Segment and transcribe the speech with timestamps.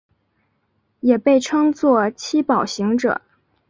[1.01, 3.21] 也被称作七宝行者。